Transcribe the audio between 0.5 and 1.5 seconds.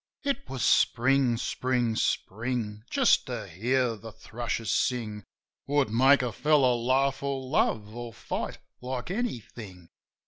Spring,